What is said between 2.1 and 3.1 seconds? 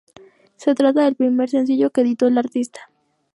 el artista.